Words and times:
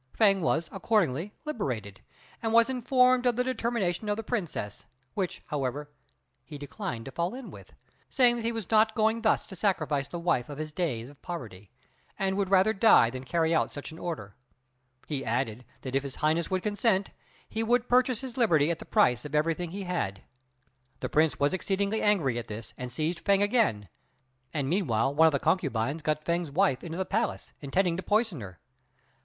Fêng 0.19 0.39
was 0.39 0.67
accordingly 0.71 1.35
liberated, 1.45 2.01
and 2.41 2.51
was 2.51 2.71
informed 2.71 3.27
of 3.27 3.35
the 3.35 3.43
determination 3.43 4.09
of 4.09 4.17
the 4.17 4.23
Princess, 4.23 4.87
which, 5.13 5.43
however, 5.45 5.91
he 6.43 6.57
declined 6.57 7.05
to 7.05 7.11
fall 7.11 7.35
in 7.35 7.51
with, 7.51 7.73
saying 8.09 8.37
that 8.37 8.41
he 8.43 8.51
was 8.51 8.71
not 8.71 8.95
going 8.95 9.21
thus 9.21 9.45
to 9.45 9.55
sacrifice 9.55 10.07
the 10.07 10.17
wife 10.17 10.49
of 10.49 10.57
his 10.57 10.71
days 10.71 11.07
of 11.07 11.21
poverty, 11.21 11.69
and 12.17 12.35
would 12.35 12.49
rather 12.49 12.73
die 12.73 13.11
than 13.11 13.23
carry 13.23 13.53
out 13.53 13.71
such 13.71 13.91
an 13.91 13.99
order. 13.99 14.35
He 15.05 15.23
added 15.23 15.65
that 15.81 15.93
if 15.93 16.01
His 16.01 16.15
Highness 16.15 16.49
would 16.49 16.63
consent, 16.63 17.11
he 17.47 17.61
would 17.61 17.87
purchase 17.87 18.21
his 18.21 18.37
liberty 18.37 18.71
at 18.71 18.79
the 18.79 18.85
price 18.85 19.23
of 19.23 19.35
everything 19.35 19.69
he 19.69 19.83
had. 19.83 20.23
The 21.01 21.09
Prince 21.09 21.39
was 21.39 21.53
exceedingly 21.53 22.01
angry 22.01 22.39
at 22.39 22.47
this, 22.47 22.73
and 22.75 22.91
seized 22.91 23.23
Fêng 23.23 23.43
again; 23.43 23.87
and 24.51 24.67
meanwhile 24.67 25.13
one 25.13 25.27
of 25.27 25.31
the 25.31 25.37
concubines 25.37 26.01
got 26.01 26.25
Fêng's 26.25 26.49
wife 26.49 26.83
into 26.83 26.97
the 26.97 27.05
palace, 27.05 27.53
intending 27.61 27.95
to 27.97 28.01
poison 28.01 28.41
her. 28.41 28.57